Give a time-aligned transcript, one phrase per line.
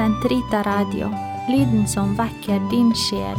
[0.00, 1.08] Sentrita Radio,
[1.52, 3.36] lyden som vekker din sjel.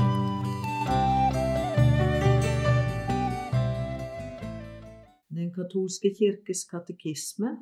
[5.34, 7.56] Den katolske kirkes katekisme,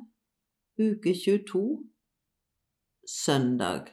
[0.76, 1.80] uke 22,
[3.08, 3.88] søndag,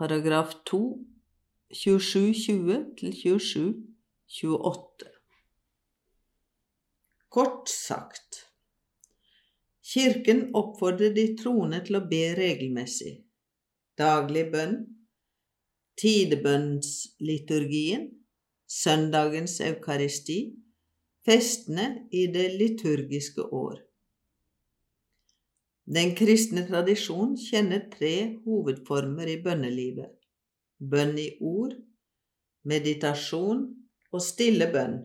[0.00, 1.04] paragraf 2,
[1.68, 5.12] 2720 til 2728.
[7.28, 8.48] Kort sagt,
[9.84, 13.27] Kirken oppfordrer de troende til å be regelmessig,
[13.98, 14.86] daglig bønn,
[15.98, 18.08] tidebønnsliturgien,
[18.68, 20.54] søndagens eukaristi,
[21.26, 23.88] festene i det liturgiske år.
[25.88, 30.10] Den kristne tradisjon kjenner tre hovedformer i bønnelivet–
[30.92, 31.72] bønn i ord,
[32.68, 33.62] meditasjon
[34.12, 34.98] og stille bønn.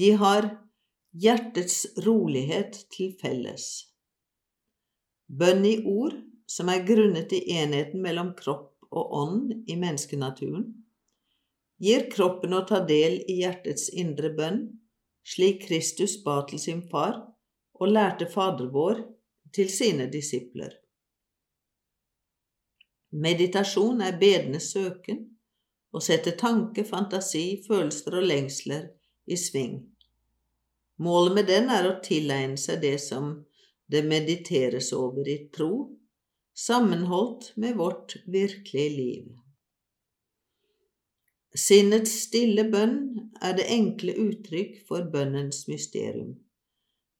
[0.00, 0.48] De har
[1.12, 3.66] hjertets rolighet til felles.
[5.28, 6.16] Bønn i ord,
[6.46, 10.66] som er grunnet i enheten mellom kropp og ånd i menneskenaturen,
[11.82, 14.62] gir kroppen å ta del i hjertets indre bønn,
[15.26, 17.18] slik Kristus ba til sin far
[17.76, 19.02] og lærte Fader vår
[19.52, 20.70] til sine disipler.
[23.16, 25.22] Meditasjon er bedende søken
[25.96, 28.88] og setter tanke, fantasi, følelser og lengsler
[29.26, 29.78] i sving.
[31.00, 33.32] Målet med den er å tilegne seg det som
[33.92, 35.70] det mediteres over i tro,
[36.56, 39.26] sammenholdt med vårt virkelige liv.
[41.56, 42.96] Sinnets stille bønn
[43.44, 46.34] er det enkle uttrykk for bønnens mysterium.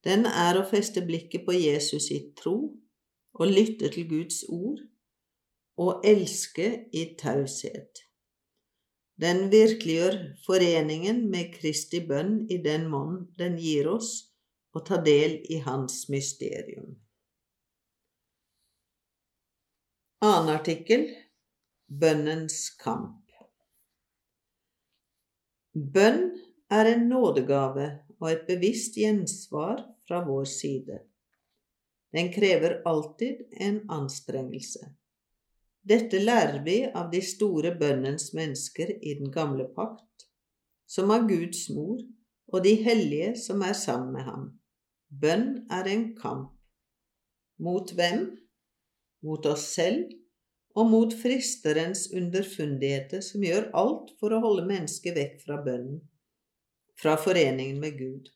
[0.05, 2.57] Den er å feste blikket på Jesus i tro
[3.37, 4.83] og lytte til Guds ord
[5.81, 8.05] og elske i taushet.
[9.21, 14.13] Den virkeliggjør foreningen med Kristi bønn i den monn den gir oss
[14.77, 16.97] og ta del i Hans mysterium.
[20.25, 21.03] Annen artikkel
[21.93, 23.27] Bønnens kamp
[25.77, 26.23] Bønn
[26.73, 31.03] er en nådegave og et bevisst gjensvar fra vår side.
[32.17, 34.89] Den krever alltid en anstrengelse.
[35.85, 40.31] Dette lærer vi av de store bønnens mennesker i den gamle pakt,
[40.89, 42.01] som av Guds mor
[42.49, 44.49] og de hellige som er sammen med ham.
[45.13, 46.57] Bønn er en kamp.
[47.61, 48.46] Mot hvem?
[49.27, 50.13] Mot oss selv
[50.77, 56.03] og mot fristerens underfundigheter som gjør alt for å holde mennesket vekk fra bønnen,
[57.01, 58.31] fra foreningen med Gud.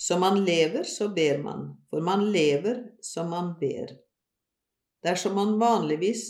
[0.00, 3.92] Som man lever, så ber man, for man lever som man ber.
[5.04, 6.24] Dersom man vanligvis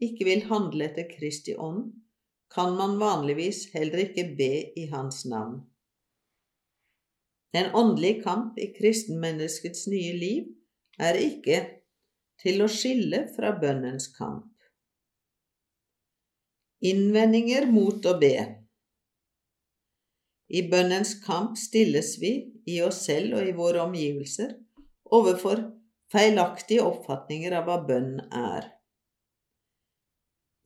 [0.00, 1.90] ikke vil handle etter Kristi ånd,
[2.50, 5.60] kan man vanligvis heller ikke be i Hans navn.
[7.52, 10.48] Den åndelige kamp i kristenmenneskets nye liv
[10.98, 11.60] er ikke
[12.40, 14.48] til å skille fra bønnens kamp.
[16.80, 18.34] Innvendinger mot å be
[20.48, 22.32] I bønnens kamp stilles vi,
[22.66, 24.54] i oss selv og i våre omgivelser,
[25.12, 25.62] overfor
[26.10, 28.70] feilaktige oppfatninger av hva bønn er.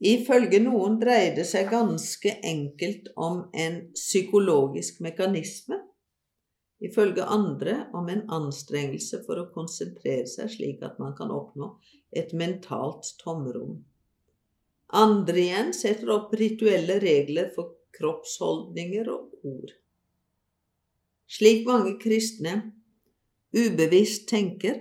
[0.05, 5.79] Ifølge noen dreier det seg ganske enkelt om en psykologisk mekanisme,
[6.83, 11.75] ifølge andre om en anstrengelse for å konsentrere seg slik at man kan oppnå
[12.11, 13.79] et mentalt tomrom.
[14.95, 19.71] Andre igjen setter opp rituelle regler for kroppsholdninger og ord.
[21.31, 22.57] Slik mange kristne
[23.55, 24.77] ubevisst tenker,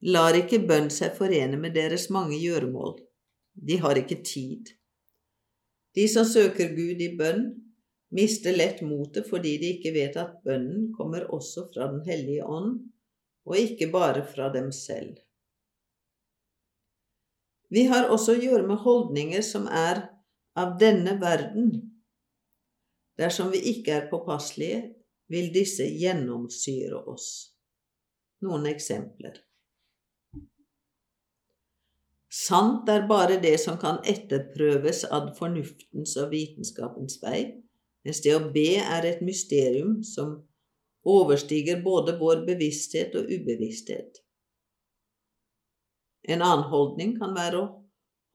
[0.00, 3.00] lar ikke bønn seg forene med deres mange gjøremål.
[3.56, 4.70] De har ikke tid.
[5.96, 7.48] De som søker Gud i bønn,
[8.14, 12.78] mister lett motet fordi de ikke vet at bønnen kommer også fra Den hellige ånd,
[13.46, 15.18] og ikke bare fra dem selv.
[17.70, 20.08] Vi har også å gjøre med holdninger som er
[20.58, 21.70] av denne verden.
[23.18, 24.80] Dersom vi ikke er påpasselige,
[25.30, 27.28] vil disse gjennomsyre oss.
[28.42, 29.36] Noen eksempler.
[32.30, 37.40] Sant er bare det som kan etterprøves ad fornuftens og vitenskapens vei,
[38.04, 40.38] mens det å be er et mysterium som
[41.06, 44.20] overstiger både vår bevissthet og ubevissthet.
[46.28, 47.68] En annen holdning kan være å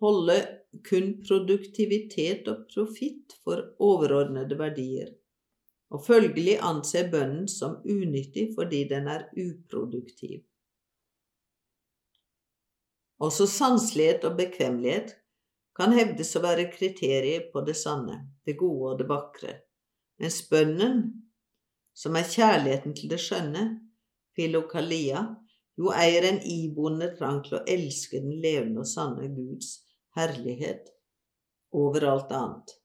[0.02, 0.38] holde
[0.86, 5.14] kun produktivitet og profitt for overordnede verdier,
[5.94, 10.42] og følgelig anse bønnen som unyttig fordi den er uproduktiv.
[13.24, 15.16] Også sanselighet og bekvemmelighet
[15.76, 19.56] kan hevdes å være kriterier på det sanne, det gode og det vakre,
[20.22, 21.02] mens bønnen,
[21.96, 23.66] som er kjærligheten til det skjønne,
[24.36, 25.26] filokalia,
[25.76, 29.74] Jo eier en iboende trang til å elske den levende og sanne Guds
[30.16, 30.88] herlighet
[31.76, 32.76] over alt annet.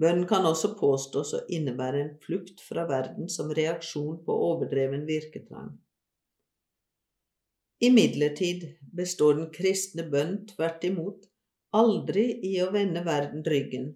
[0.00, 5.74] Bønnen kan også påstås å innebære en flukt fra verden som reaksjon på overdreven virketrang.
[7.84, 11.27] Imidlertid består den kristne bønn tvert imot
[11.76, 13.90] aldri i å vende verden ryggen,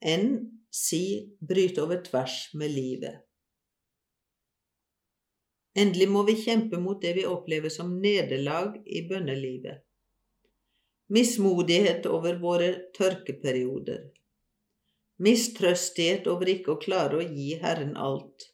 [0.00, 0.30] enn
[0.72, 1.04] si
[1.40, 3.20] bryte over tvers med livet.
[5.78, 9.80] Endelig må vi kjempe mot det vi opplever som nederlag i bønnelivet.
[11.12, 14.10] Mismodighet over våre tørkeperioder.
[15.22, 18.48] Mistrøstighet over ikke å klare å gi Herren alt,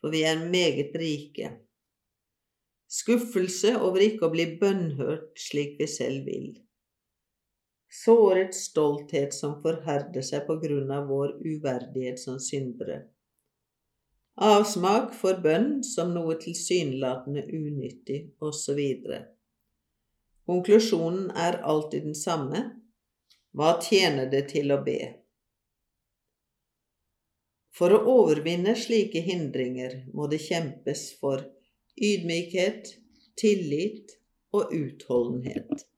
[0.00, 1.50] for vi er meget rike.
[2.86, 6.54] Skuffelse over ikke å bli bønnhørt slik vi selv vil.
[8.04, 13.06] Såret stolthet som forherder seg på grunn av vår uverdighet som syndere.
[14.36, 18.82] Avsmak for bønn som noe tilsynelatende unyttig, osv.
[20.46, 22.60] Konklusjonen er alltid den samme.
[23.56, 24.98] Hva tjener det til å be?
[27.76, 31.48] For å overvinne slike hindringer må det kjempes for
[31.96, 32.92] ydmykhet,
[33.40, 34.18] tillit
[34.52, 35.88] og utholdenhet.